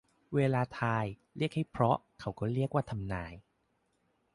[0.35, 1.05] เวลาทาย
[1.37, 3.33] เรียกให้เพราะเขาก็เรียกว่าทำนาย